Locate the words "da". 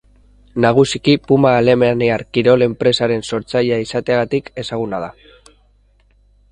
5.07-5.13